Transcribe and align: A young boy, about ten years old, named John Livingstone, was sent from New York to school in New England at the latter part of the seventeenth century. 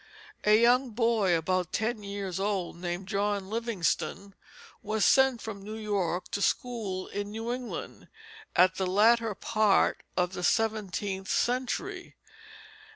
A 0.45 0.59
young 0.59 0.89
boy, 0.89 1.37
about 1.37 1.71
ten 1.71 2.01
years 2.01 2.39
old, 2.39 2.75
named 2.75 3.07
John 3.07 3.51
Livingstone, 3.51 4.33
was 4.81 5.05
sent 5.05 5.43
from 5.43 5.61
New 5.61 5.77
York 5.77 6.31
to 6.31 6.41
school 6.41 7.07
in 7.09 7.29
New 7.29 7.53
England 7.53 8.07
at 8.55 8.77
the 8.77 8.87
latter 8.87 9.35
part 9.35 10.01
of 10.17 10.33
the 10.33 10.43
seventeenth 10.43 11.29
century. 11.29 12.15